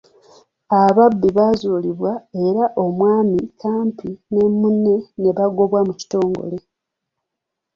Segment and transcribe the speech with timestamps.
[0.81, 2.11] Ababbi baazuulibwa
[2.45, 6.57] era omwami Kampi ne munne ne bagobwa mu kitongole.